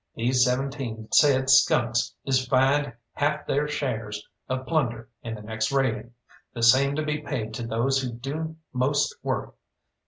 These 0.15 0.43
seventeen 0.43 1.09
said 1.11 1.47
skunks 1.47 2.15
is 2.25 2.47
fined 2.47 2.91
half 3.13 3.45
theyr 3.45 3.67
shares 3.67 4.27
of 4.49 4.65
plunder 4.65 5.09
in 5.21 5.35
the 5.35 5.43
next 5.43 5.71
raiding, 5.71 6.15
the 6.55 6.63
same 6.63 6.95
to 6.95 7.05
be 7.05 7.19
paid 7.21 7.53
to 7.53 7.67
those 7.67 8.01
who 8.01 8.11
do 8.11 8.55
most 8.73 9.15
work. 9.21 9.53